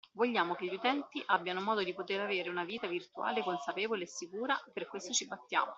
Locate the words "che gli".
0.55-0.73